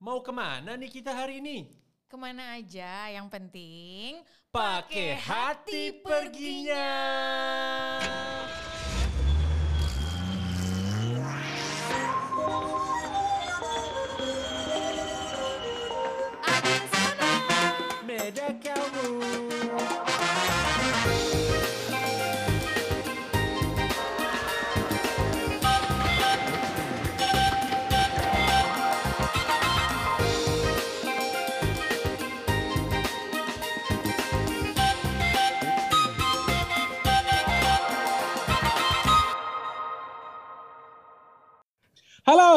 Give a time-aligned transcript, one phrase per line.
[0.00, 1.68] Mau ke mana nih kita hari ini?
[2.08, 6.88] Ke mana aja, yang penting Pakai hati perginya.
[8.00, 8.29] ada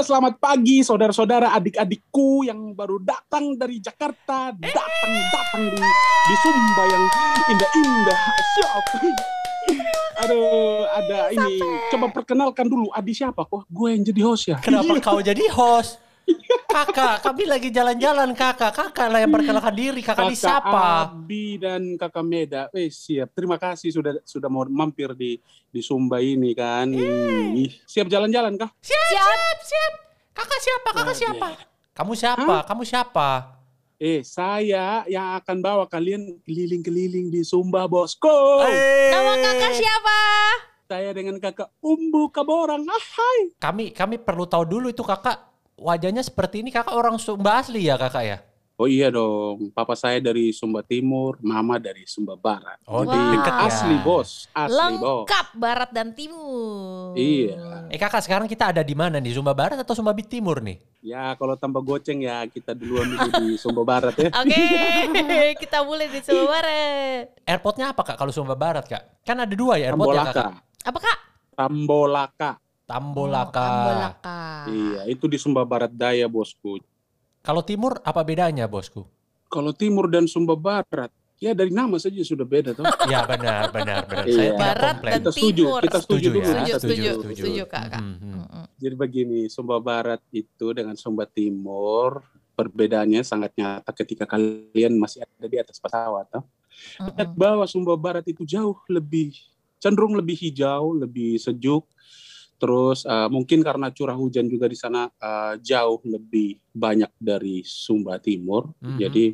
[0.04, 5.80] selamat pagi saudara-saudara, adik-adikku yang baru datang dari Jakarta, datang datang di
[6.28, 7.04] di Sumba yang
[7.48, 8.20] indah-indah.
[8.60, 8.84] Siap.
[10.28, 11.58] Aduh, ada ini.
[11.88, 13.64] Coba perkenalkan dulu, Adi siapa kok?
[13.72, 14.58] Gue yang jadi host ya.
[14.60, 16.04] Kenapa kau jadi host?
[16.74, 18.74] Kakak, kami lagi jalan-jalan kakak.
[18.74, 20.02] Kakak lah yang perkenalkan diri.
[20.02, 21.06] Kakak, di siapa?
[21.06, 22.66] Abi dan Kakak Meda.
[22.74, 23.30] Eh, siap.
[23.38, 25.38] Terima kasih sudah sudah mau mampir di
[25.70, 26.90] di Sumba ini kan.
[26.90, 28.74] Ih, Siap jalan-jalan kah?
[28.82, 29.94] Siap, siap, siap.
[30.34, 30.90] Kakak siapa?
[30.98, 31.48] Kakak siapa?
[31.94, 32.56] Kamu siapa?
[32.66, 33.30] Kamu siapa?
[34.02, 38.34] Eh, saya yang akan bawa kalian keliling-keliling di Sumba, bosku.
[39.14, 40.18] Nama kakak siapa?
[40.90, 42.82] Saya dengan kakak Umbu Kaborang.
[42.90, 43.54] Ah, hai.
[43.62, 45.53] Kami kami perlu tahu dulu itu kakak
[45.84, 48.38] wajahnya seperti ini kakak orang Sumba asli ya kakak ya?
[48.74, 52.82] Oh iya dong, papa saya dari Sumba Timur, mama dari Sumba Barat.
[52.90, 53.70] Oh, Jadi deket ya.
[53.70, 55.30] asli bos, asli bos.
[55.30, 57.14] Lengkap barat dan timur.
[57.14, 57.86] Iya.
[57.94, 59.38] Eh kakak sekarang kita ada di mana nih?
[59.38, 60.82] Sumba Barat atau Sumba Timur nih?
[61.06, 64.34] Ya kalau tambah goceng ya kita duluan dulu di Sumba Barat ya.
[64.42, 64.66] Oke,
[65.62, 67.24] kita mulai di Sumba Barat.
[67.46, 69.22] Airportnya apa kak kalau Sumba Barat kak?
[69.22, 70.52] Kan ada dua ya airport ya Tambolaka, kakak?
[70.90, 71.18] Apa kak?
[71.54, 72.52] Tambolaka.
[72.94, 73.58] Tambolaka.
[73.58, 74.40] Oh, Tambolaka.
[74.70, 76.78] Iya, itu di Sumba Barat Daya bosku.
[77.42, 79.04] Kalau Timur apa bedanya bosku?
[79.50, 81.10] Kalau Timur dan Sumba Barat,
[81.42, 82.86] ya dari nama saja sudah beda tuh.
[83.12, 84.26] Ya benar benar benar.
[84.30, 84.38] Iya.
[84.38, 85.12] Saya Barat komplain.
[85.12, 85.82] dan Kita setuju, timur.
[85.82, 86.46] kita setuju, Setuju dulu.
[86.46, 86.54] ya.
[86.54, 87.42] Setuju, kita setuju, setuju.
[87.42, 87.86] setuju, kak.
[87.90, 88.02] kak.
[88.02, 88.34] Hmm, hmm.
[88.38, 88.66] Mm-mm.
[88.78, 92.22] Jadi begini, Sumba Barat itu dengan Sumba Timur
[92.54, 96.30] perbedaannya sangat nyata ketika kalian masih ada di atas pesawat.
[96.30, 96.46] Toh.
[97.02, 99.34] Lihat bahwa Sumba Barat itu jauh lebih
[99.82, 101.84] cenderung lebih hijau, lebih sejuk.
[102.56, 108.18] Terus eh, mungkin karena curah hujan juga di sana eh, jauh lebih banyak dari Sumba
[108.18, 108.72] Timur.
[108.80, 108.98] Mhm.
[108.98, 109.26] Jadi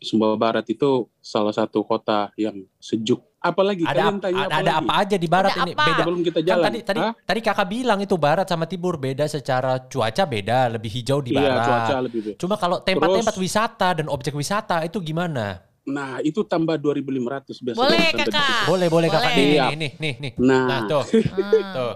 [0.00, 3.20] Sumba Barat itu salah satu kota yang sejuk.
[3.36, 4.80] Apalagi Ada, kalian ap- tanya ada, apa ada lagi?
[4.80, 5.72] apa aja di Barat Ada ini?
[5.72, 5.84] apa?
[5.84, 6.00] Beda.
[6.00, 6.64] Sebelum kita Kan jalan.
[6.66, 7.12] tadi tadi Hah?
[7.24, 11.40] tadi kakak bilang itu Barat sama Timur beda secara cuaca beda, lebih hijau di Iya,
[11.40, 11.64] Barat.
[11.64, 12.36] cuaca lebih beda.
[12.36, 15.64] Cuma kalau tempat-tempat wisata dan objek wisata itu gimana?
[15.82, 17.80] Nah, itu tambah 2.500 biasanya.
[17.80, 18.62] Boleh kakak.
[18.66, 19.68] Boleh boleh kakak nih Boleh.
[19.72, 20.32] nih nih nih nih.
[20.38, 21.72] Nah, Nah tuh Hmm.
[21.76, 21.92] tuh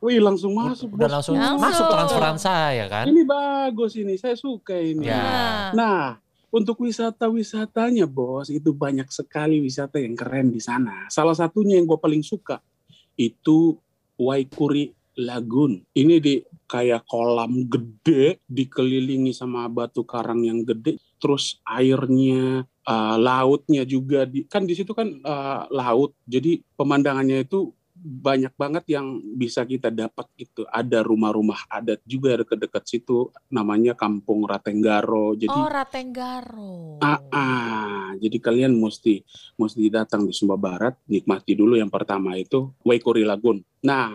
[0.00, 0.88] wih langsung masuk.
[0.90, 1.12] udah bos.
[1.12, 1.60] langsung, Langsung.
[1.60, 3.04] masuk transferan saya kan?
[3.04, 5.04] Ini bagus ini, saya suka ini.
[5.04, 5.20] Ya.
[5.20, 6.04] Nah, Nah,
[6.48, 11.06] untuk wisata-wisatanya bos, itu banyak sekali wisata yang keren di sana.
[11.06, 12.58] Salah satunya yang gue paling suka
[13.14, 13.76] itu
[14.16, 15.82] Waikuri Lagoon.
[15.90, 23.84] Ini di kayak kolam gede, dikelilingi sama batu karang yang gede, terus airnya, eh, lautnya
[23.84, 29.62] juga di, kan di situ kan eh, laut, jadi pemandangannya itu banyak banget yang bisa
[29.68, 30.64] kita dapat itu.
[30.72, 35.36] Ada rumah-rumah adat juga dekat-dekat situ, namanya Kampung Ratenggaro.
[35.36, 36.96] Jadi oh Ratenggaro.
[37.04, 38.08] Ah, ah.
[38.16, 39.20] jadi kalian mesti
[39.60, 43.60] mesti datang di Sumba Barat, nikmati dulu yang pertama itu Waikuri Lagoon.
[43.84, 44.08] Nah,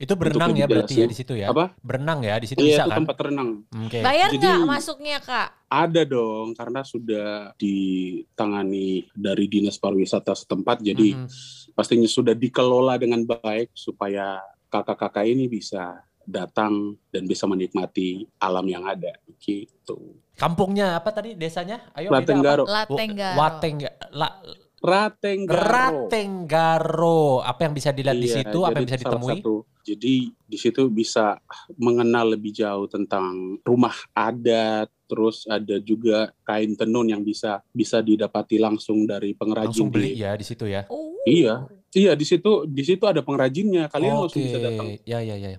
[0.00, 1.52] Itu berenang ya berarti ya di situ ya?
[1.52, 1.76] apa?
[1.84, 2.98] Berenang ya di situ Iya bisa itu kan?
[3.04, 3.50] tempat renang.
[3.84, 4.00] Oke.
[4.00, 5.48] Bayar Jadi- nggak masuknya kak?
[5.68, 11.28] Ada dong, karena sudah ditangani dari dinas pariwisata setempat, jadi Mhm.
[11.76, 18.88] pastinya sudah dikelola dengan baik supaya kakak-kakak ini bisa datang dan bisa menikmati alam yang
[18.88, 19.12] ada.
[19.36, 20.16] Gitu.
[20.34, 21.92] Kampungnya apa tadi desanya?
[21.92, 22.08] Ayo?
[22.08, 22.64] Latenggaro.
[22.64, 23.84] Wateng
[24.16, 24.40] la-
[24.80, 26.08] Ratenggaro.
[26.08, 27.44] Ratenggaro.
[27.44, 28.64] Apa yang bisa dilihat di Iya, situ?
[28.64, 29.44] Apa yang bisa ditemui?
[29.44, 29.68] satu.
[29.90, 31.34] Jadi di situ bisa
[31.74, 38.62] mengenal lebih jauh tentang rumah adat, terus ada juga kain tenun yang bisa bisa didapati
[38.62, 39.74] langsung dari pengrajin.
[39.74, 40.86] Langsung beli di- ya di situ ya.
[40.86, 41.18] Oh.
[41.26, 41.66] Iya.
[41.90, 43.90] Iya di situ di situ ada pengrajinnya.
[43.90, 44.46] Kalian langsung Oke.
[44.46, 45.58] bisa datang Ya ya ya.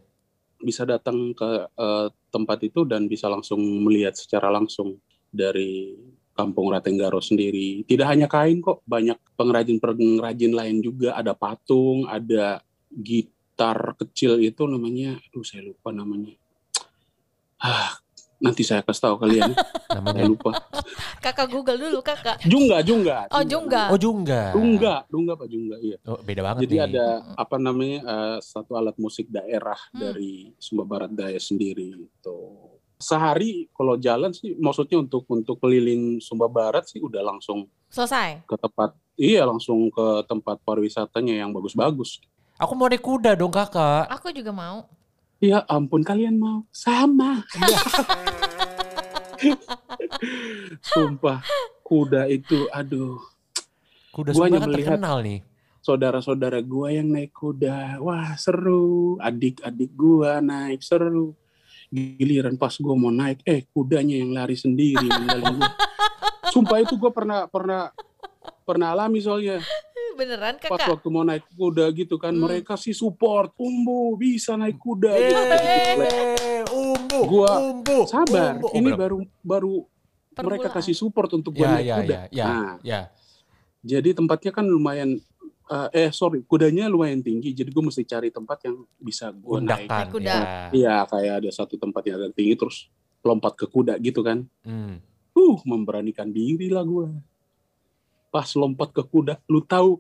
[0.62, 5.98] bisa datang ke eh, tempat itu dan bisa langsung melihat secara langsung dari
[6.32, 7.84] Kampung Ratenggaro sendiri.
[7.84, 11.20] Tidak hanya kain kok, banyak pengrajin-pengrajin lain juga.
[11.20, 13.41] Ada patung, ada gitar
[13.96, 16.34] kecil itu namanya, aduh saya lupa namanya.
[17.58, 17.94] Ah,
[18.38, 19.54] nanti saya kasih tahu kalian.
[19.88, 20.24] saya Namanya.
[20.26, 20.52] lupa.
[21.20, 22.42] Kakak Google dulu kakak.
[22.44, 23.30] Jungga, Jungga.
[23.30, 23.84] Oh Jungga.
[23.88, 24.42] Oh Jungga.
[24.52, 25.98] Jungga, Jungga Pak Jungga, iya.
[26.04, 26.86] Oh, beda banget Jadi nih.
[26.88, 27.06] ada
[27.36, 30.02] apa namanya eh, satu alat musik daerah Hmm.
[30.02, 32.38] dari Sumba Barat Daya sendiri itu.
[32.98, 38.46] sehari kalau jalan sih maksudnya untuk untuk keliling Sumba Barat sih udah langsung Selesai.
[38.46, 42.22] ke tempat iya langsung ke tempat pariwisatanya yang bagus-bagus.
[42.62, 44.06] Aku mau naik kuda dong kakak.
[44.08, 44.86] Aku juga mau.
[45.42, 47.42] Ya ampun kalian mau sama.
[50.84, 51.42] Sumpah
[51.82, 53.18] kuda itu aduh
[54.12, 55.40] Kuda Gua hanya kan melihat- terkenal nih.
[55.82, 61.34] saudara-saudara gua yang naik kuda wah seru adik-adik gua naik seru
[61.90, 65.10] giliran pas gua mau naik eh kudanya yang lari sendiri.
[66.54, 67.90] Sumpah itu gua pernah pernah
[68.72, 69.60] pernah alami soalnya
[70.14, 70.92] Beneran pas kakak?
[70.92, 72.44] waktu mau naik kuda gitu kan Hmm.
[72.44, 75.40] mereka sih support umbu bisa naik kuda gitu.
[75.40, 78.68] Eh, umbu, Gua- umbu, sabar umbu.
[78.72, 79.74] Ini baru baru
[80.34, 80.76] mereka Permulaan.
[80.78, 83.02] kasih support untuk gua Ya, naik ya, kuda ya, ya, Nah, ya.
[83.82, 85.20] jadi tempatnya kan lumayan
[85.66, 89.88] eh, eh sorry kudanya lumayan tinggi jadi gue mesti cari tempat yang bisa gue naik
[89.88, 89.88] Undakan.
[89.98, 90.28] Naik kuda.
[90.28, 90.44] Ya.
[90.72, 92.92] iya kayak ada satu tempat yang agak tinggi terus
[93.22, 95.00] lompat ke kuda gitu kan Hmm.
[95.32, 97.08] uh memberanikan diri lah gue
[98.32, 100.00] pas lompat ke kuda lu tahu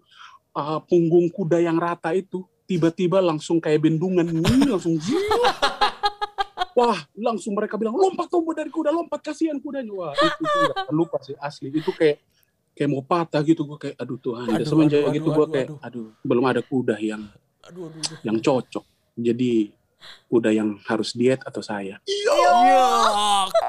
[0.55, 4.95] uh, punggung kuda yang rata itu tiba-tiba langsung kayak bendungan nih langsung
[6.79, 10.95] wah langsung mereka bilang lompat tumbuh dari kuda lompat kasihan kudanya wah itu nggak akan
[10.95, 12.23] lupa sih asli itu kayak
[12.71, 15.79] kayak mau patah gitu gue kayak aduh Tuhan Aduh, semenjak aduh, gitu gue kayak aduh.
[15.83, 17.27] aduh belum ada kuda yang
[17.67, 18.17] Aduh, aduh, aduh.
[18.23, 18.85] yang cocok
[19.19, 19.51] jadi
[20.31, 22.47] kuda yang harus diet atau saya Iya,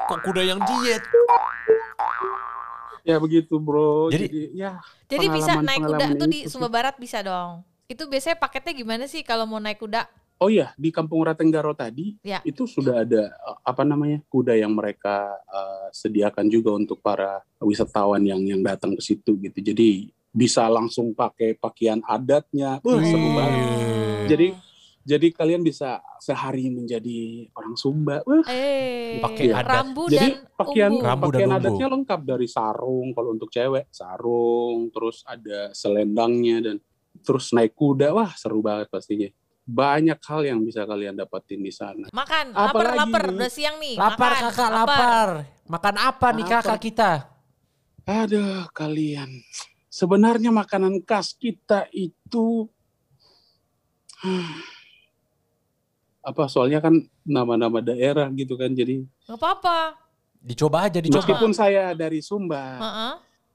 [0.09, 1.03] kok kuda yang diet?
[3.03, 4.71] Ya begitu bro Jadi- jadi, ya
[5.05, 6.39] Jadi bisa naik kuda tuh di.
[6.47, 7.61] Sumba Barat bisa dong.
[7.85, 10.07] Itu biasanya paketnya gimana sih kalau mau naik kuda?
[10.41, 12.41] Oh iya, di Kampung Ratenggaro tadi Ya.
[12.43, 18.23] itu sudah ada eh, apa namanya kuda yang mereka eh, sediakan juga untuk para wisatawan
[18.23, 19.59] yang yang datang ke situ gitu.
[19.61, 22.81] Jadi bisa langsung pakai pakaian adatnya.
[22.81, 23.35] Wah, seru Wih.
[23.37, 23.67] banget.
[24.25, 24.47] Jadi
[25.03, 27.19] jadi kalian bisa sehari menjadi
[27.53, 28.23] orang Sumba.
[28.23, 29.55] Wah, Eh, Pakai Iya.
[29.57, 29.73] adat.
[29.83, 31.03] rambu Jadi dan pakaian umbu.
[31.03, 31.59] Rambu dan pakaian umbu.
[31.59, 36.75] adatnya lengkap dari sarung kalau untuk cewek, sarung, terus ada selendangnya dan
[37.19, 38.09] terus naik kuda.
[38.09, 39.27] Wah, seru banget pastinya.
[39.61, 42.07] Banyak hal yang bisa kalian dapatin di sana.
[42.09, 43.23] Makan, Apa lapar, lagi lapar.
[43.29, 43.95] Udah siang nih.
[43.95, 45.29] Lapar makan, kakak, lapar.
[45.65, 46.59] Makan apa nih Lapar.
[46.61, 47.11] kakak kita?
[48.03, 49.29] Aduh, kalian.
[49.87, 52.67] Sebenarnya makanan khas kita itu
[56.23, 58.71] apa soalnya kan nama-nama daerah gitu kan.
[58.71, 59.99] Jadi Gak apa-apa.
[60.39, 61.19] Dicoba aja, dicoba.
[61.19, 63.13] meskipun saya dari Sumba, Heeh.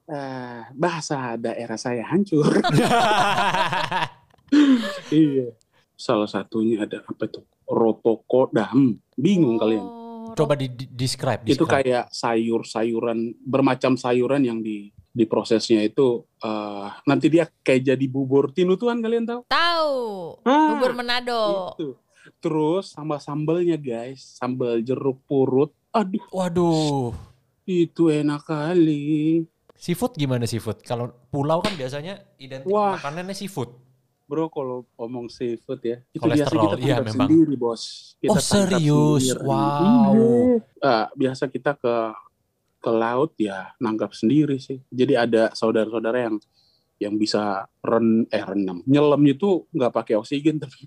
[0.09, 2.45] eh, bahasa daerah saya hancur.
[5.13, 5.53] iya.
[5.93, 7.41] Salah satunya ada apa itu?
[7.67, 8.71] Rotokoda.
[8.71, 9.83] Hmm, bingung kalian.
[9.83, 11.83] Oh, Coba di, di- describe, Itu describe.
[11.83, 18.97] kayak sayur-sayuran bermacam sayuran yang di diprosesnya itu eh, nanti dia kayak jadi bubur tinutuan
[18.97, 19.41] kalian tahu?
[19.45, 19.93] Tahu.
[20.41, 21.75] Ah, Bubur Manado.
[21.75, 21.87] Itu.
[22.39, 25.75] Terus sama sambelnya guys, sambal jeruk purut.
[25.91, 27.11] Aduh, Waduh.
[27.65, 29.43] itu enak kali.
[29.75, 30.79] Seafood gimana seafood?
[30.81, 32.95] Kalau pulau kan biasanya identik Wah.
[32.95, 33.71] makanannya seafood.
[34.23, 37.27] Bro, kalau ngomong seafood ya, itu biasa kita iya, tangkap memang.
[37.27, 37.83] sendiri, Bos.
[38.21, 39.23] Kita Oh, serius?
[39.25, 39.41] sendiri.
[39.41, 40.13] Wow.
[40.13, 40.85] Iya.
[40.85, 41.95] Ah, biasa kita ke
[42.79, 44.79] ke laut ya nangkap sendiri sih.
[44.87, 46.35] Jadi ada saudara-saudara yang
[46.99, 50.83] yang bisa ren eh renam nyelam itu nggak pakai oksigen tapi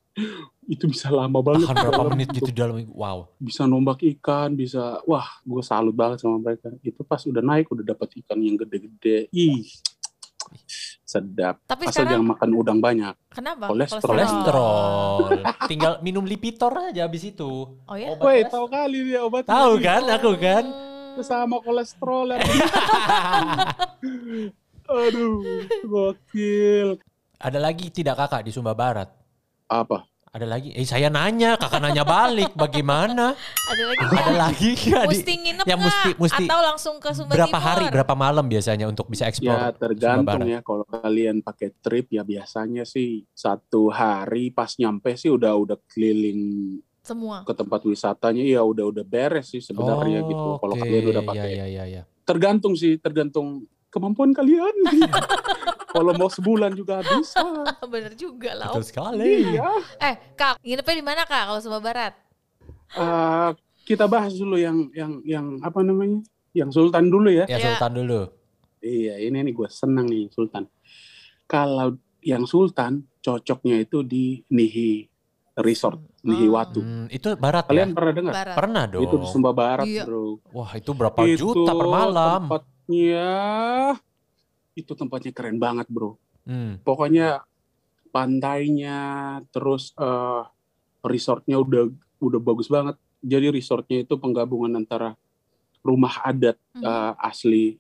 [0.69, 3.33] itu bisa lama banget Tahan berapa menit gitu dalam wow.
[3.41, 7.83] bisa nombak ikan bisa wah gue salut banget sama mereka itu pas udah naik udah
[7.83, 9.65] dapat ikan yang gede-gede ih
[11.09, 13.69] sedap Tapi asal sekarang jangan makan udang banyak kenapa?
[13.69, 14.17] Kolesterol.
[14.17, 15.45] Kolesterol.
[15.71, 17.69] Tinggal minum Lipitor aja habis itu.
[17.85, 18.17] Oh ya?
[18.17, 18.53] Obat kolesterol.
[18.53, 20.65] tahu kali dia obat Tahu kan aku kan?
[21.13, 22.41] Itu sama kolesterol ya.
[24.85, 25.43] aduh
[25.85, 26.99] gokil
[27.37, 29.11] Ada lagi tidak kakak di Sumba Barat?
[29.67, 30.73] apa Ada lagi?
[30.73, 32.57] Eh saya nanya, kakak nanya balik.
[32.57, 33.37] Bagaimana?
[33.69, 35.93] Ada lagi Ada lagi di- Mesti nginep yang nggak?
[35.93, 37.69] mesti- mesti- Atau langsung ke Sumba berapa Timur?
[37.69, 39.53] hari, berapa malam biasanya untuk bisa ya eksplor?
[39.53, 40.49] Sumba tergantung Barat?
[40.49, 45.77] ya kalau kalian pakai trip ya biasanya sih satu hari pas nyampe sih udah udah
[45.87, 46.41] keliling
[47.03, 47.43] Semua.
[47.43, 50.81] ke tempat wisatanya ya udah udah beres sih sebenarnya gitu kalau oke.
[50.81, 52.03] kalian udah pakai Ya, ya, ya, ya.
[52.23, 54.73] tergantung sih tergantung kemampuan kalian
[55.95, 57.45] kalau mau sebulan juga bisa
[57.93, 58.73] Bener juga lah.
[58.73, 59.53] Betul sekali.
[59.53, 59.69] iya
[60.01, 62.17] Eh, Kak, nginepnya di mana Kak kalau Sumba Barat?
[62.91, 63.49] Eh,
[63.85, 67.65] kita bahas dulu yang yang yang apa namanya yang Sultan dulu ya Ya, Ya.
[67.71, 68.21] Sultan dulu.
[68.79, 70.67] iya ini nih gue senang nih Sultan
[71.45, 75.07] kalau yang Sultan cocoknya itu di Nihi
[75.57, 76.55] Resort Nihi Oh.
[76.55, 77.95] Watu Hmm, itu barat kalian ya?
[77.95, 78.55] pernah dengar Barat.
[78.55, 79.03] Pernah dong.
[79.03, 80.05] itu di Sumba Barat Iya.
[80.05, 82.41] bro Wah, itu berapa itu juta per malam?
[82.93, 83.97] Tempatnya
[84.75, 86.83] itu tempatnya keren banget bro Hmm.
[86.83, 87.47] pokoknya
[88.11, 88.99] pantainya
[89.49, 90.43] terus eh
[91.03, 91.87] resortnya udah
[92.19, 95.15] udah bagus banget Jadi resortnya itu penggabungan antara
[95.81, 96.83] rumah adat Mhm.
[96.83, 97.79] eh, asli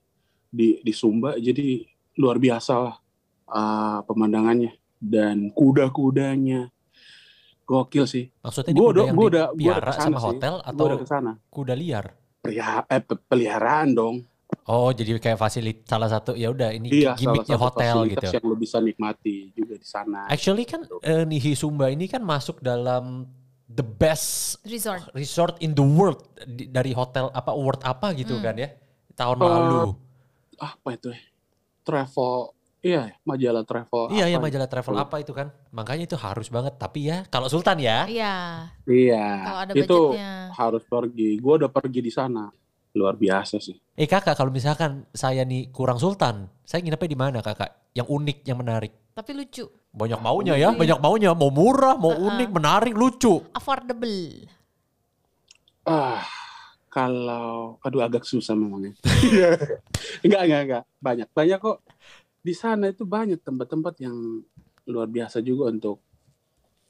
[0.48, 1.34] di di Sumba.
[1.34, 1.82] Jadi
[2.14, 2.94] luar biasa lah
[3.48, 6.70] eh, pemandangannya dan kuda-kudanya
[7.64, 8.30] gokil sih.
[8.38, 10.26] Maksudnya Gua kuda udah yang gua udah gua udah ke sana sama sih.
[10.28, 11.32] hotel atau udah ke sana.
[11.48, 12.06] kuda liar?
[12.38, 14.16] Pelihara, eh, pe- peliharaan dong.
[14.64, 18.22] Oh, jadi kayak fasilitas salah satu ya udah ini Iya, gimmicknya hotel gitu.
[18.22, 20.24] yang lo bisa nikmati juga di sana.
[20.26, 23.26] Actually kan eh, Nihi Sumba ini kan masuk dalam
[23.64, 25.10] the best Resort.
[25.12, 28.44] resort in the world di- dari hotel apa award apa gitu Hmm.
[28.44, 28.68] kan ya
[29.12, 29.80] tahun Eh, lalu.
[30.56, 31.20] Apa itu ya?
[31.82, 34.14] Travel, iya majalah travel.
[34.14, 35.04] Iya ya apa majalah travel Betul.
[35.04, 35.46] apa itu kan.
[35.70, 36.78] Makanya itu harus banget.
[36.78, 38.06] Tapi ya kalau Sultan ya.
[38.06, 38.34] Iya.
[38.86, 40.32] Iya, Kalau ada itu budgetnya.
[40.54, 41.30] harus pergi.
[41.36, 42.46] Gue udah pergi di sana.
[42.92, 43.76] Luar biasa sih.
[43.96, 47.92] Eh kakak kalau misalkan saya nih kurang Sultan, saya nginepnya di mana kakak?
[47.92, 48.92] Yang unik, yang menarik.
[49.12, 49.64] Tapi lucu.
[49.92, 50.76] Banyak maunya ya, Iya.
[50.76, 51.30] banyak maunya.
[51.36, 52.32] Mau murah, mau Uh-uh.
[52.32, 53.44] unik, menarik, lucu.
[53.52, 54.48] Affordable.
[55.84, 56.24] Ah,
[56.88, 58.96] kalau aduh agak susah memangnya.
[60.24, 60.82] enggak, enggak, enggak.
[60.96, 61.78] Banyak, banyak kok.
[62.42, 64.16] Di sana itu banyak tempat-tempat yang
[64.88, 66.00] luar biasa juga untuk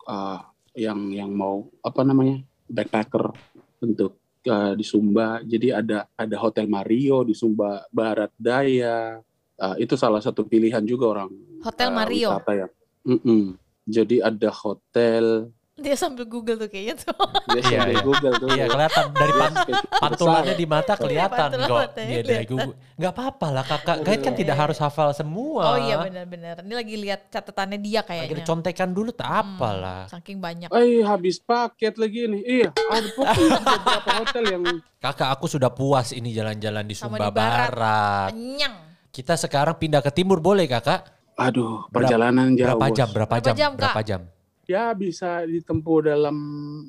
[0.07, 3.35] ah, yang yang mau apa namanya backpacker
[3.83, 5.43] untuk ah, di Sumba.
[5.45, 9.19] Jadi ada ada Hotel Mario di Sumba Barat Daya.
[9.59, 11.31] Ah, itu salah satu pilihan juga orang
[11.63, 12.29] Hotel ah, Mario.
[12.35, 12.69] wisata ya.
[13.07, 13.59] Mm-mm.
[13.83, 15.51] Jadi ada hotel
[15.83, 17.13] Dia sambil Google tuh kayaknya tuh.
[17.49, 18.01] Dia Iya, sambil iya.
[18.01, 18.49] Google tuh.
[18.49, 19.57] Iya kelihatan dari pan-
[19.93, 21.79] pantulannya di mata kelihatan pantulan kok.
[21.83, 22.49] matanya Dia dari kelihatan.
[22.49, 22.75] Google.
[22.95, 23.97] Nggak apa-apa lah kakak.
[24.01, 25.63] Guide kan tidak harus hafal semua.
[25.67, 26.55] Oh iya benar-benar.
[26.61, 28.45] Ini lagi lihat catatannya dia Lagi kayaknya.
[28.45, 30.03] contekan dulu tak Hmm, apalah.
[30.09, 30.69] Saking banyak.
[30.71, 32.43] Eh habis paket lagi nih.
[32.45, 34.63] Iya, ada pokoknya beberapa hotel yang
[34.97, 37.69] Kakak aku sudah puas ini jalan-jalan di Sama Sumba di barat.
[37.69, 38.31] Barat.
[38.31, 38.75] Kenyang.
[39.09, 41.03] Kita sekarang pindah ke timur boleh kakak?
[41.33, 42.77] aduh perjalanan jauh.
[42.77, 43.09] Berapa jam?
[43.09, 43.55] Berapa, Berapa jam?
[43.57, 43.81] jam, Kak?
[43.89, 44.21] Berapa jam?
[44.67, 46.37] ya bisa ditempuh dalam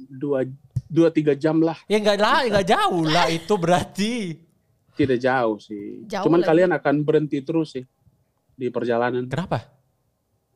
[0.08, 0.46] dua
[0.90, 1.78] dua tiga jam lah.
[1.90, 4.14] Ya nggak lah, nggak jauh lah itu berarti.
[4.94, 6.06] Tidak jauh sih.
[6.06, 6.46] Jauh Cuman lagi.
[6.46, 6.50] Ya.
[6.54, 7.86] kalian akan berhenti terus sih
[8.54, 9.26] di perjalanan.
[9.26, 9.74] Kenapa?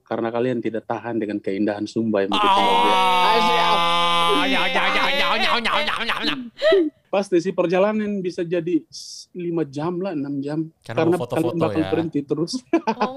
[0.06, 2.62] Karena kalian tidak tahan dengan keindahan Sumba yang begitu
[7.08, 8.84] Pasti sih perjalanan bisa jadi
[9.36, 10.70] lima jam lah, enam jam.
[10.86, 11.90] Karena, Karena foto -foto kalian bakal ya.
[11.92, 12.54] berhenti terus.
[12.94, 13.16] Oh.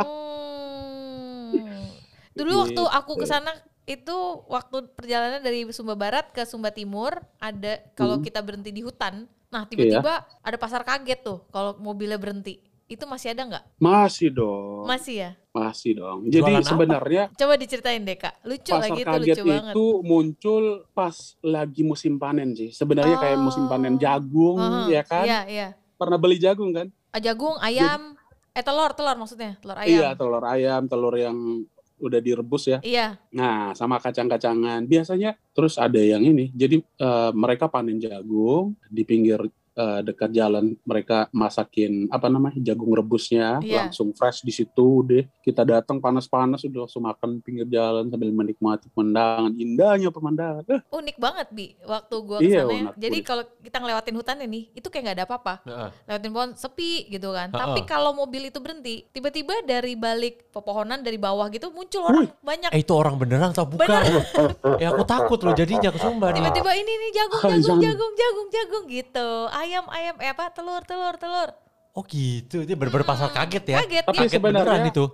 [2.31, 3.53] Dulu waktu aku ke sana
[3.91, 4.17] itu
[4.47, 8.25] waktu perjalanan dari Sumba Barat ke Sumba Timur ada kalau Hmm.
[8.25, 9.27] kita berhenti di hutan.
[9.51, 12.63] Nah, tiba-tiba ada pasar kaget tuh kalau mobilnya berhenti.
[12.87, 13.65] Itu masih ada nggak?
[13.77, 14.83] Masih dong.
[14.85, 15.31] Masih ya?
[15.51, 16.27] Masih dong.
[16.27, 16.71] Jadi Jualan apa?
[16.71, 18.35] sebenarnya Coba diceritain deh, Kak.
[18.43, 19.73] Lucu pasar lagi itu kaget lucu banget.
[19.73, 22.71] itu muncul pas lagi musim panen sih.
[22.71, 23.43] Sebenarnya kayak Oh.
[23.45, 25.23] musim panen jagung, Heeh, ya kan?
[25.25, 25.69] Iya, iya.
[25.97, 26.87] Pernah beli jagung kan?
[27.11, 28.15] Ah, Jagung, ayam,
[28.53, 29.91] eh telur, telur maksudnya, telur ayam.
[29.93, 31.67] Iya, telur ayam, telur yang
[32.01, 32.79] udah direbus ya.
[32.81, 33.21] Iya.
[33.37, 34.89] Nah, sama kacang-kacangan.
[34.89, 36.51] Biasanya terus ada yang ini.
[36.57, 42.91] Jadi eh, mereka panen jagung di pinggir eh, dekat jalan mereka masakin apa namanya jagung
[42.91, 43.87] rebusnya Iya.
[43.87, 45.25] langsung fresh di situ deh.
[45.41, 50.63] Kita datang panas-panas udah langsung makan pinggir jalan sambil menikmati pemandangan indahnya pemandangan.
[50.67, 52.71] Eh, Unik banget, Bi, waktu gua Iya, ke sana.
[52.71, 52.81] ya.
[52.83, 55.55] unik, Jadi kalau kita ngelewatin hutannya nih, itu kayak nggak ada apa-apa.
[55.65, 55.91] Heeh.
[56.07, 57.49] lewatin pohon sepi gitu kan.
[57.51, 57.61] Ha-ha.
[57.67, 62.71] Tapi kalau mobil itu berhenti, tiba-tiba dari balik pepohonan dari bawah gitu muncul orang banyak.
[62.73, 63.89] Eh itu orang beneran atau bukan?
[64.83, 66.41] ya aku takut loh jadinya ke Sumba nih.
[66.41, 69.29] Tiba-tiba ini nih jagung, jagung, jagung, jagung, jagung gitu.
[69.61, 70.49] Ayam, ayam, eh apa?
[70.49, 71.53] Telur, telur, telur.
[71.93, 73.79] Oh gitu, dia bener-bener pasar kaget ya.
[73.85, 74.17] Kaget, Tapi.
[74.25, 75.05] Kaget beneran sebenarnya- itu.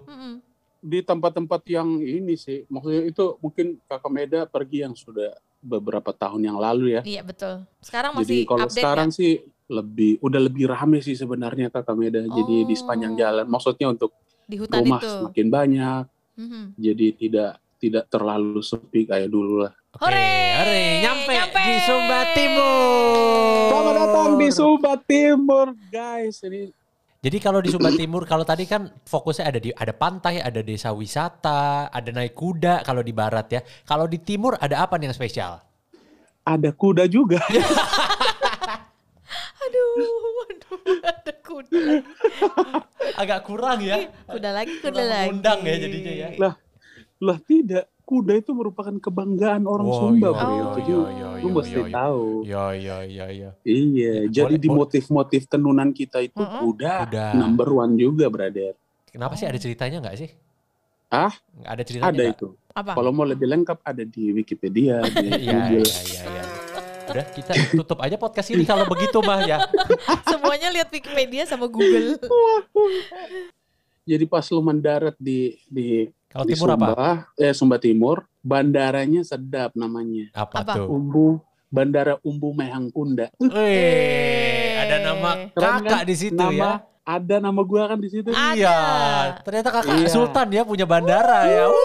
[0.79, 6.47] Di tempat-tempat yang ini sih, maksudnya itu mungkin Kakak Meda pergi yang sudah beberapa tahun
[6.47, 7.03] yang lalu ya.
[7.03, 7.67] Iya betul.
[7.83, 9.17] Sekarang Jadi masih kalau update sekarang ya?
[9.17, 9.33] sih
[9.67, 12.23] lebih udah lebih rame sih sebenarnya Kakak Meda.
[12.23, 12.79] Jadi di Oh.
[12.79, 14.15] sepanjang jalan, maksudnya untuk
[14.47, 15.11] di hutan rumah itu.
[15.11, 16.03] semakin banyak,
[16.39, 16.63] Mhm.
[16.79, 19.73] jadi tidak tidak terlalu sepi kayak dulu lah.
[19.97, 20.29] Oke, Hore,
[20.61, 21.57] hore, nyampe, nyampe.
[21.57, 23.73] di Sumba Timur.
[23.73, 26.37] Selamat datang di Sumba Timur, guys.
[26.45, 26.69] Ini
[27.25, 30.93] Jadi kalau di Sumba Timur, kalau tadi kan fokusnya ada di ada pantai, ada desa
[30.93, 33.61] wisata, ada naik kuda kalau di barat ya.
[33.83, 35.65] Kalau di timur ada apa nih yang spesial?
[36.45, 37.41] ada kuda juga.
[39.67, 39.91] Aduh,
[40.47, 41.83] aduh, ada kuda.
[43.19, 44.13] Agak kurang ya.
[44.23, 45.27] Kuda lagi, kuda Kurang lagi.
[45.27, 46.29] mengundang ya jadinya ya.
[46.39, 46.55] Lah,
[47.19, 47.91] lah tidak.
[48.07, 50.47] Kuda itu merupakan kebanggaan orang Wow, Sumba, iya, bro.
[50.47, 51.91] iya, Jadi iya, iya, lu iya, mesti iya.
[51.91, 52.23] tahu.
[52.41, 53.51] Ya ya ya ya.
[53.61, 56.63] Iya, Ya, jadi boleh- di motif-motif tenunan kita itu Mm-mm.
[56.63, 57.27] kuda, Kuda.
[57.35, 58.79] number one juga, brother.
[59.07, 60.31] Kenapa sih ada ceritanya nggak sih?
[61.09, 61.35] Ah?
[61.53, 62.37] Nggak Ada ceritanya Ada nggak?
[62.39, 62.49] itu.
[62.73, 62.91] Apa?
[62.93, 65.83] Kalau mau lebih lengkap ada di Wikipedia, di Iya Google.
[65.83, 66.45] iya iya iya.
[67.07, 69.59] Udah kita tutup aja podcast ini kalau begitu mah ya.
[70.31, 72.23] Semuanya lihat Wikipedia sama Google.
[74.05, 76.07] Jadi pas lu mendarat di di
[76.37, 76.87] Kalau di timur apa?
[76.87, 80.29] Sumba, eh Sumba Timur, bandaranya sedap namanya.
[80.31, 80.73] Apa, Apa?
[80.77, 80.87] tuh?
[80.87, 83.33] Umbu Bandara Umbu Mehangkunda.
[83.39, 86.05] Wih, ada nama Keren kakak kan?
[86.05, 86.71] di situ nama, ya.
[87.07, 88.29] Ada nama gua kan di situ.
[88.31, 88.53] Ada.
[88.53, 88.79] Iya,
[89.43, 90.09] ternyata kakak Iya.
[90.09, 91.65] Sultan ya punya bandara ya.
[91.65, 91.85] Aduh,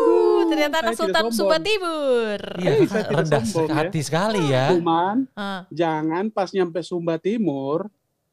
[0.00, 1.24] Uh, ternyata anak Sultan.
[1.30, 2.38] Sumba Timur.
[2.56, 3.74] Iya, Eh, tidak rendah sombong ya.
[3.76, 4.66] hati sekali ya.
[4.72, 7.86] Cuman Ah, jangan pas nyampe Sumba Timur,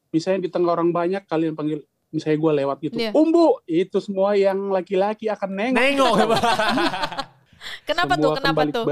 [0.08, 3.10] misalnya di tengah orang banyak kalian panggil misalnya gue lewat gitu, Iya.
[3.12, 5.76] umbu itu semua yang laki-laki akan nengok.
[5.76, 6.16] Nengok.
[7.84, 8.32] Kenapa Semua tuh?
[8.38, 8.84] Kenapa tuh?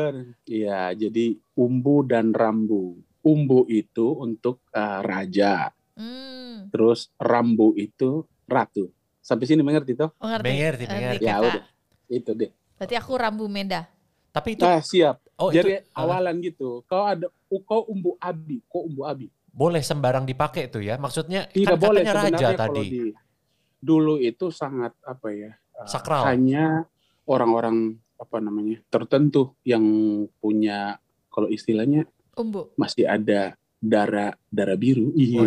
[0.45, 2.99] Iya, jadi umbu dan rambu.
[3.21, 8.93] Umbu itu untuk uh, raja, Hmm, terus rambu itu ratu.
[9.19, 10.13] Sampai sini mengerti toh?
[10.21, 10.45] mengerti.
[10.47, 11.25] Mengerti, mengerti.
[11.25, 11.65] Ya udah,
[12.07, 12.51] itu deh.
[12.77, 13.89] Berarti aku rambu meda.
[14.31, 15.25] Tapi itu Nah, siap.
[15.41, 16.85] oh Jadi itu awalan gitu.
[16.85, 17.27] Kau ada
[17.65, 19.27] kau umbu abi, kau umbu abi.
[19.57, 21.01] Boleh sembarang dipakai tuh ya.
[21.01, 22.85] Maksudnya Tidak kan boleh katanya raja tadi.
[22.85, 23.01] di
[23.81, 25.51] dulu itu sangat apa ya?
[25.81, 26.29] uh, Sakral.
[26.29, 26.85] Hanya
[27.25, 29.85] orang-orang apa namanya tertentu yang
[30.41, 31.01] punya
[31.33, 32.05] kalau istilahnya
[32.37, 32.77] Umbu.
[32.77, 35.13] masih ada darah darah biru.
[35.17, 35.41] Iya.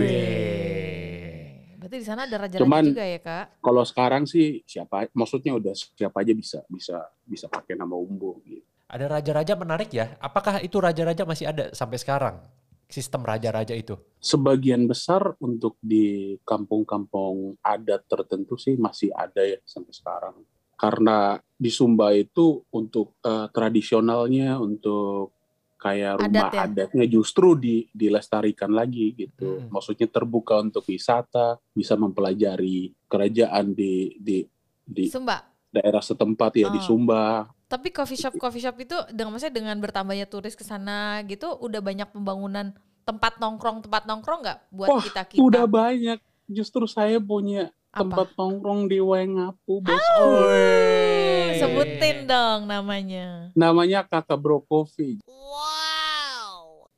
[1.80, 3.46] Berarti di sana ada raja-raja Cuman- juga ya, Kak?
[3.62, 5.10] Kalau sekarang sih siapa?
[5.14, 8.42] Maksudnya udah siapa aja bisa bisa bisa pakai nama umbu.
[8.46, 8.66] Gitu.
[8.90, 10.18] Ada raja-raja menarik ya.
[10.18, 12.42] Apakah itu raja-raja masih ada sampai sekarang?
[12.90, 13.94] Sistem raja-raja itu.
[14.18, 20.36] Sebagian besar untuk di kampung-kampung adat tertentu sih masih ada ya sampai sekarang.
[20.74, 25.38] Karena di Sumba itu untuk eh, tradisionalnya untuk
[25.80, 26.62] kayak rumah Adat ya?
[26.66, 29.64] adatnya justru di, dilestarikan lagi gitu.
[29.64, 29.70] Hmm.
[29.70, 34.44] Maksudnya terbuka untuk wisata, bisa mempelajari kerajaan di di
[34.84, 35.46] di Sumba.
[35.70, 36.86] daerah setempat ya di Oh.
[36.90, 37.48] Sumba.
[37.70, 41.78] Tapi coffee shop coffee shop itu dengan maksudnya dengan bertambahnya turis ke sana gitu udah
[41.80, 42.74] banyak pembangunan
[43.06, 46.18] tempat nongkrong tempat nongkrong nggak buat Wah, kita kita Udah banyak.
[46.50, 48.02] Justru saya punya apa?
[48.02, 49.94] tempat nongkrong di Wengapu, bos.
[49.94, 51.62] Wih.
[51.62, 53.54] Sebutin dong namanya.
[53.54, 55.22] Namanya Kakak Bro Coffee.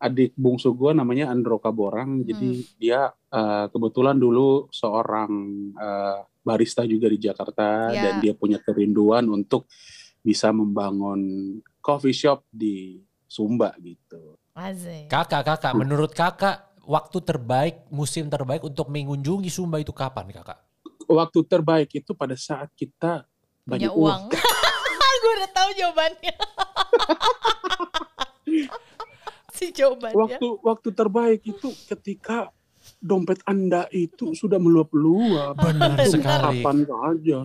[0.02, 2.26] Adik bungsu gue namanya Andro Kaborang.
[2.26, 5.30] Jadi dia eh, kebetulan dulu seorang
[5.76, 8.02] eh, barista juga di Jakarta Ya.
[8.10, 9.70] dan dia punya kerinduan untuk
[10.22, 11.22] bisa membangun
[11.82, 14.38] coffee shop di Sumba gitu.
[15.08, 20.60] Kakak, kakak, menurut kakak waktu terbaik, musim terbaik untuk mengunjungi Sumba itu kapan kakak?
[21.08, 23.24] Waktu terbaik itu pada saat kita
[23.64, 24.22] Punya banyak uang.
[24.30, 24.32] uang.
[25.22, 26.34] Gue udah tahu jawabannya.
[29.58, 30.18] si jawabannya.
[30.18, 32.50] Waktu waktu terbaik itu ketika
[32.98, 35.62] dompet Anda itu sudah meluap-luap.
[35.62, 36.10] Benar Benar.
[36.10, 36.66] sekali.
[36.66, 37.38] Kapan saja.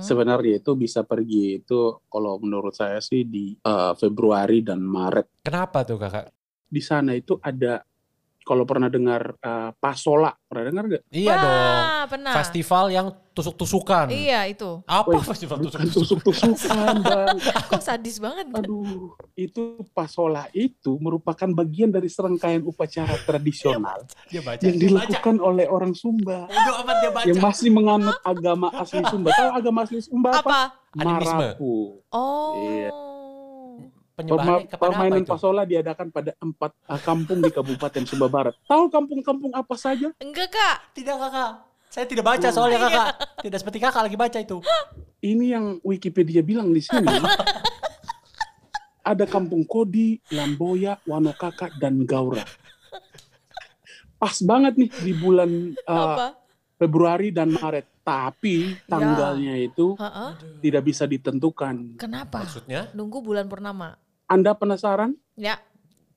[0.00, 0.08] Hmm.
[0.08, 5.44] Sebenarnya itu bisa pergi itu kalau menurut saya sih di eh, Februari dan Maret.
[5.44, 6.32] Kenapa tuh kakak?
[6.64, 7.84] Di sana itu ada
[8.50, 11.02] kalau pernah dengar eh, Pasola, pernah dengar nggak?
[11.08, 11.54] Iya dong.
[11.54, 12.34] Wah, pernah.
[12.34, 14.10] Festival yang tusuk-tusukan.
[14.10, 14.82] Iya itu.
[14.82, 15.94] Apa Wih, festival tusuk-tusukan?
[15.94, 17.36] tusuk-tusukan, Bang.
[17.70, 18.50] Kok sadis banget.
[18.50, 24.58] Aduh, itu Pasola itu merupakan bagian dari serangkaian upacara tradisional Dia baca.
[24.60, 25.06] yang dia baca.
[25.06, 27.26] dilakukan oleh orang Sumba Bodoh amat dia baca.
[27.26, 29.30] yang masih menganut agama asli Sumba.
[29.30, 30.40] Tahu agama asli Sumba apa?
[30.42, 30.60] Apa?
[30.92, 31.38] Animisme.
[31.54, 31.74] Marapu.
[32.10, 32.52] Oh.
[32.58, 32.90] Iya.
[34.20, 35.30] Penyebarannya Perma- kepada apa permainan itu?
[35.32, 38.54] pasola diadakan pada empat uh, kampung di Kabupaten Sumba Barat.
[38.68, 40.12] Tahu kampung-kampung apa saja?
[40.20, 40.76] Enggak kak.
[40.92, 41.52] Tidak kakak.
[41.90, 43.08] Saya tidak baca soalnya kakak.
[43.50, 44.62] Tidak seperti kakak lagi baca itu.
[45.18, 47.02] Ini yang Wikipedia bilang di sini.
[49.02, 52.46] Ada kampung Kodi, Lamboya, Wanokaka, dan Gaura.
[54.20, 55.50] Pas banget nih di bulan
[55.88, 56.26] uh, Apa?
[56.78, 57.90] Februari dan Maret.
[58.00, 60.30] Tapi tanggalnya itu Heeh.
[60.62, 61.98] tidak bisa ditentukan.
[61.98, 62.44] Kenapa?
[62.46, 62.86] Maksudnya?
[62.94, 63.98] Nunggu bulan purnama.
[64.30, 65.18] Anda penasaran?
[65.34, 65.58] Ya.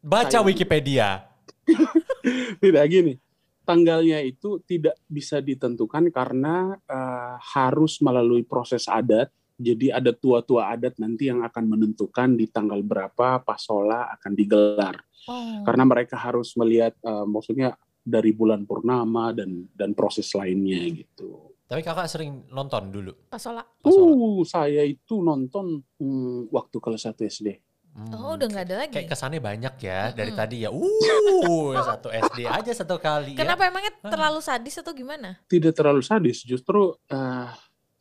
[0.06, 1.26] Baca Saya- Wikipedia.
[2.62, 3.18] Tidak gini.
[3.64, 9.32] Tanggalnya itu tidak bisa ditentukan karena eh, harus melalui proses adat.
[9.56, 15.00] Jadi ada tua-tua adat nanti yang akan menentukan di tanggal berapa pasola akan digelar.
[15.32, 15.64] Oh.
[15.64, 21.56] Karena mereka harus melihat eh, maksudnya dari bulan purnama dan dan proses lainnya gitu.
[21.64, 23.16] Tapi kakak sering nonton dulu.
[23.32, 23.64] Pasola.
[23.64, 24.12] Pasola.
[24.12, 27.48] Uh, saya itu nonton hmm, waktu kelas 1 SD.
[27.94, 28.94] Hmm, Oh udah nggak ada lagi.
[28.96, 30.42] Kayak kesannya banyak ya dari Mm-mm.
[30.42, 30.70] tadi ya.
[30.70, 33.40] Uh, satu SD aja satu kali ya.
[33.40, 34.10] Kenapa emangnya Ah.
[34.10, 35.38] terlalu sadis atau gimana?
[35.46, 37.48] Tidak terlalu sadis, justru eh,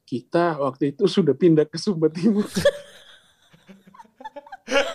[0.03, 2.49] kita waktu itu sudah pindah ke Sumba Timur.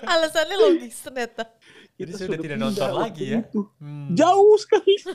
[0.03, 1.45] Alasannya logis ternyata.
[1.93, 3.39] Jadi Kita sudah tidak nonton lagi ya?
[3.41, 3.61] itu.
[3.77, 4.13] Hmm.
[4.13, 4.93] Jauh sekali.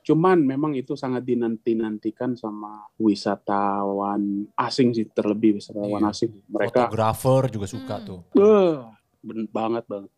[0.00, 4.22] Cuman memang itu sangat dinanti-nantikan sama wisatawan
[4.54, 6.14] asing sih terlebih wisatawan Iya.
[6.14, 6.30] asing.
[6.46, 8.06] Mereka Fotografer juga suka Hmm.
[8.06, 8.20] tuh.
[8.32, 8.74] eh,
[9.20, 10.10] ben- banget banget.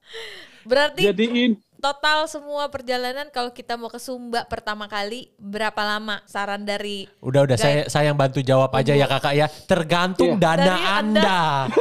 [0.62, 6.20] Berarti Jadi in- total semua perjalanan kalau kita mau ke Sumba pertama kali berapa lama?
[6.22, 9.48] Saran dari Udah udah saya saya yang bantu jawab aja ya kakak ya.
[9.48, 10.42] Tergantung Iya.
[10.44, 11.40] dana Dari anda.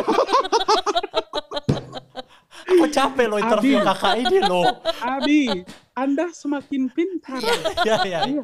[2.63, 3.85] Aku capek loh interview Abi.
[3.85, 4.63] kakak ini loh.
[5.03, 5.41] Abi,
[6.01, 7.41] Anda semakin pintar.
[7.81, 8.19] ya ya.
[8.25, 8.43] Iya.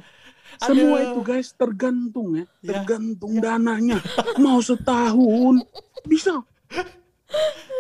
[0.58, 1.08] Semua Aduh.
[1.12, 2.70] itu guys tergantung ya, Ya.
[2.74, 4.00] tergantung dananya.
[4.38, 5.62] Mau setahun
[6.04, 6.40] bisa,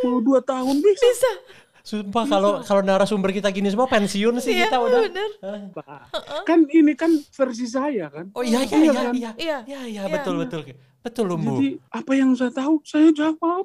[0.04, 1.02] mau dua tahun bisa.
[1.02, 1.32] bisa.
[1.82, 5.02] Sumpah kalau kalau narasumber kita gini semua pensiun sih Iya, kita udah.
[5.08, 5.30] bener.
[6.44, 8.28] Kan ini kan versi saya kan.
[8.36, 9.14] Oh iya iya Iya iya kan?
[9.16, 9.32] iya.
[9.34, 9.58] Iya.
[9.64, 10.12] Iya iya Iya.
[10.12, 10.62] betul betul.
[11.00, 11.56] Betul Lumbu.
[11.56, 13.64] Jadi apa yang saya tahu saya jawab.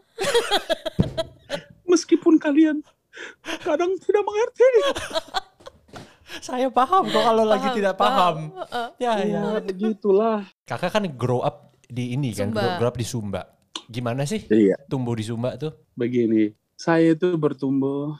[1.91, 2.81] Meskipun kalian
[3.61, 4.65] kadang tidak mengerti.
[6.41, 8.49] Saya paham kok kalau lagi tidak paham.
[8.97, 9.25] Ya ya.
[9.27, 10.49] Ya, begitulah.
[10.63, 12.61] Kakak kan grow up di ini kan, Sumba.
[12.61, 13.43] grow, grow up di Sumba.
[13.85, 15.77] Gimana sih Iya, tumbuh di Sumba tuh?
[15.93, 16.57] begini.
[16.73, 18.17] Saya itu bertumbuh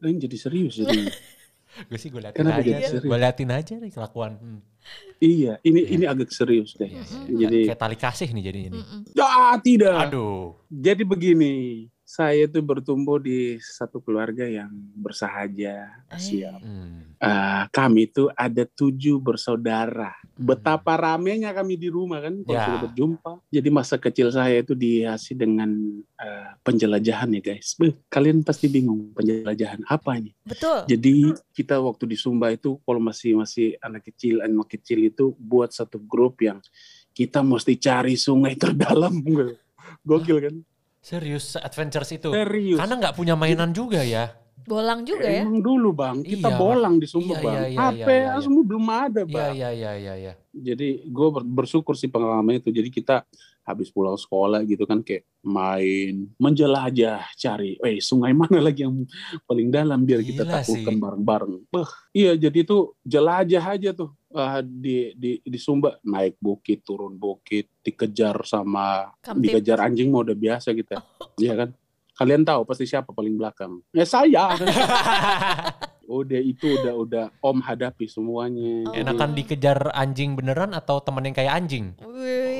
[0.00, 1.06] ini jadi serius jadi.
[1.90, 4.38] Gue sih gue liatin Kenapa aja, gue liatin aja nih kelakuan.
[4.38, 4.60] Hmm.
[5.18, 5.90] iya, ini Iya.
[5.90, 6.86] ini agak serius deh.
[6.86, 7.34] Mm-mm.
[7.34, 8.78] Jadi Kayak tali kasih nih jadinya nih.
[8.78, 9.00] Mm-mm.
[9.10, 9.96] ya tidak.
[10.06, 10.54] Aduh.
[10.70, 11.54] Jadi begini,
[12.04, 15.88] saya itu bertumbuh di satu keluarga yang bersahaja,
[16.20, 16.60] siap.
[16.60, 17.16] Hmm.
[17.16, 20.12] Eh, kami itu ada tujuh bersaudara.
[20.12, 20.52] Hmm.
[20.52, 22.68] Betapa ramenya kami di rumah kan kalau Ya.
[22.68, 23.32] sudah berjumpa.
[23.48, 25.72] Jadi masa kecil saya itu dihiasi dengan
[26.20, 27.72] eh, penjelajahan ya guys.
[27.80, 30.36] Beh, kalian pasti bingung penjelajahan apa ini.
[30.44, 30.84] Betul.
[30.84, 35.72] Jadi kita waktu di Sumba itu kalau masih masih anak kecil anak kecil itu buat
[35.72, 36.60] satu grup yang
[37.16, 39.24] kita mesti cari sungai terdalam.
[40.04, 40.56] Gokil kan?
[41.04, 42.32] Serius adventures itu.
[42.32, 42.80] Serius.
[42.80, 44.32] Karena nggak punya mainan juga ya.
[44.64, 45.44] Bolang juga ya.
[45.44, 47.52] Emang dulu bang, kita Iya, bolang di Sumba Iya, bang.
[47.52, 48.40] iya, iya, HP iya, iya.
[48.40, 49.52] semua belum ada Iya bang.
[49.52, 50.32] iya iya iya iya.
[50.50, 52.72] Jadi gue bersyukur sih pengalaman itu.
[52.72, 53.28] Jadi kita
[53.64, 59.08] habis pulang sekolah gitu kan kayak main, menjelajah, cari, eh sungai mana lagi yang
[59.48, 61.00] paling dalam biar kita Gila taklukkan sih.
[61.00, 61.52] bareng-bareng.
[61.72, 67.16] Beh, iya jadi itu jelajah aja tuh ah, di di di Sumba naik bukit, turun
[67.16, 69.48] bukit, dikejar sama Kamtip.
[69.56, 71.00] dikejar anjing mau udah biasa kita,
[71.40, 71.70] Iya kan?
[72.14, 73.82] Kalian tahu pasti siapa paling belakang?
[73.90, 74.54] Ya saya.
[76.04, 78.86] udah itu udah udah Om hadapi semuanya.
[78.86, 78.94] Oh.
[78.94, 81.96] Enakan dikejar anjing beneran atau temen yang kayak anjing?
[82.06, 82.53] Wih.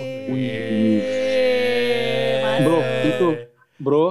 [2.65, 3.27] Bro, itu
[3.77, 4.07] bro,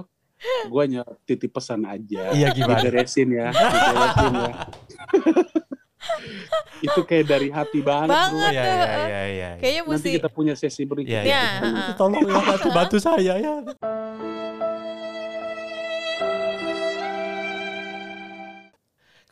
[0.67, 2.35] gue hanya titip pesan aja.
[2.35, 2.83] Iya gimana?
[2.83, 4.53] Diberesin ya, diberesin ya.
[6.83, 8.51] itu kayak dari hati banget, Banget.
[8.51, 9.49] Iya iya iya iya.
[9.55, 9.91] Kayaknya bro.
[9.95, 11.23] mesti Nanti kita punya sesi berikutnya.
[11.23, 11.45] Ya.
[11.95, 13.53] Tolong ya bantu, bantu saya ya.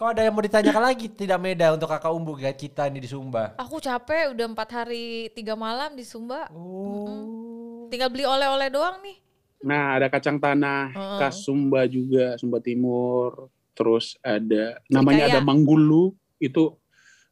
[0.02, 3.10] Kalau ada yang mau ditanyakan lagi tidak Meda untuk kakak umbu kayak kita nih di
[3.14, 3.54] Sumba.
[3.54, 6.50] aku capek udah empat hari tiga malam di Sumba.
[6.58, 7.86] Oh.
[7.86, 9.22] Tinggal beli oleh-oleh doang nih.
[9.62, 11.18] Nah, ada kacang tanah, Heeh.
[11.22, 13.54] khas Sumba juga, Sumba Timur.
[13.78, 15.38] Terus ada namanya Kaya.
[15.38, 16.74] ada manggulu, itu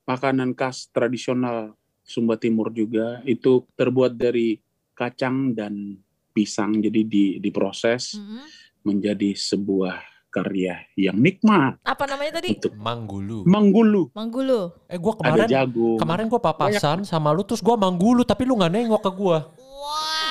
[0.05, 1.73] makanan khas tradisional
[2.05, 3.25] Sumba Timur juga.
[3.25, 4.61] Itu terbuat dari
[4.93, 5.97] kacang dan
[6.37, 8.45] pisang, jadi di diproses Mm-mm.
[8.85, 11.81] menjadi sebuah karya yang nikmat.
[11.83, 12.57] Apa namanya tadi?
[12.57, 13.43] Untuk Manggulu.
[13.49, 14.61] manggulu, Manggulu.
[14.85, 18.57] Eh gua ada kemarin jagung, kemarin gua papasan sama lu terus gua manggulu tapi lu
[18.57, 19.39] nggak nengok ke gua.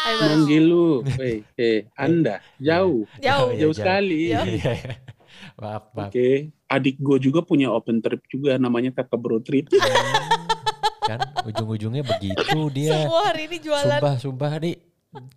[0.09, 0.49] Bang.
[0.49, 1.05] manggulu.
[1.23, 3.51] Eh, eh, Anda jauh, Jauh.
[3.55, 4.33] Iya, jauh sekali.
[4.33, 4.47] Jauh.
[4.49, 4.95] Iya, iya.
[5.59, 6.11] Maaf, maaf.
[6.11, 9.71] Oke, adik gue juga punya open trip juga namanya kakak bro trip.
[11.03, 13.07] Kan ujung-ujungnya begitu dia.
[13.07, 13.99] Semua hari ini jualan.
[13.99, 14.77] Sumpah, sumpah nih.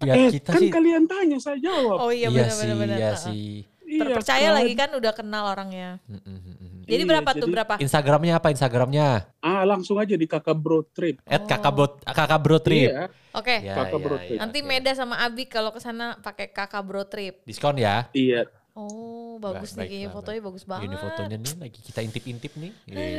[0.01, 0.69] Lihat eh, kita kan sih.
[0.73, 1.97] kalian tanya saya jawab.
[2.05, 2.97] Oh iya iya benar sih, benar benar.
[2.97, 3.70] iya sih.
[4.01, 4.57] Iya Terpercaya kan?
[4.57, 5.89] lagi kan udah kenal orangnya.
[6.03, 6.69] Mm, mm, mm.
[6.83, 7.73] Jadi Iya, berapa tuh jadi- berapa?
[7.77, 9.07] Instagramnya apa Instagramnya?
[9.39, 11.21] Ah, langsung aja di kakak bro trip.
[11.23, 11.47] At Oh.
[11.47, 12.89] kakak bro, kakak bro trip.
[12.89, 13.55] Iya, Oke.
[13.59, 14.39] Ya, Kakak ya, bro ya, trip.
[14.39, 14.67] Nanti oke.
[14.67, 17.39] Meda sama Abi kalau ke sana pakai kakak bro trip.
[17.43, 18.09] Diskon ya.
[18.11, 18.43] iya.
[18.71, 20.87] Oh, bagus Ba- nih baiklah, fotonya bagus banget.
[20.87, 22.71] Ini fotonya nih lagi kita intip-intip nih.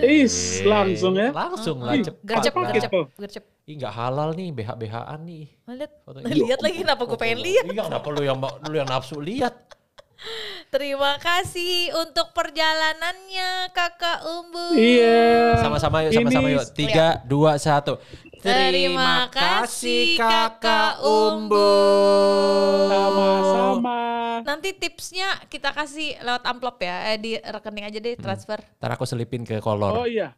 [0.02, 1.28] Is, langsung ya.
[1.30, 1.92] Langsung lah.
[1.92, 2.72] Gercep, lah.
[2.72, 3.00] gercep, Gitu.
[3.20, 3.44] gercep.
[3.62, 5.44] Ih nggak halal nih BH-BH-an nih.
[5.62, 5.74] Nah,
[6.24, 7.64] Lihat, lagi kenapa gue pengen lihat.
[7.64, 9.54] Iya kenapa lu yang lu yang nafsu lihat?
[10.72, 14.72] Terima kasih untuk perjalanannya Kakak Umbu.
[14.72, 15.60] Iya.
[15.60, 16.64] Sama-sama yuk, sama-sama yuk.
[16.72, 18.00] Tiga, dua, satu.
[18.42, 21.70] Terima kasih, Kakak Umbu.
[22.88, 24.00] Sama-sama.
[24.42, 28.58] Nanti tipsnya kita kasih lewat amplop ya, eh, di rekening aja deh transfer.
[28.82, 30.02] Ntar aku selipin ke kolor.
[30.02, 30.34] Oh iya.